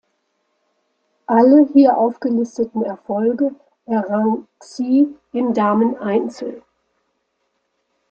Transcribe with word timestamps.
Alle 1.27 1.67
hier 1.75 1.95
aufgelisteten 1.95 2.81
Erfolge 2.81 3.53
errang 3.85 4.47
Xie 4.59 5.15
im 5.31 5.53
Dameneinzel. 5.53 6.63